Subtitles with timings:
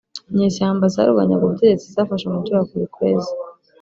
[0.31, 3.31] inyeshyamba zarwanyaga ubutegetsi zafashe umujyi wa Kolkwezi